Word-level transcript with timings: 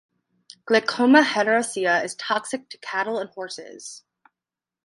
"Glechoma 0.65 1.21
hederacea" 1.23 2.03
is 2.03 2.15
toxic 2.15 2.67
to 2.71 2.79
cattle 2.79 3.19
and 3.19 3.29
horses. 3.29 4.03